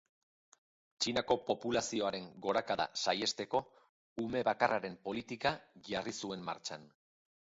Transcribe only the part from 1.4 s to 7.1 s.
populazioaren gorakada saihesteko ume bakarraren politika jarri zuen martxan.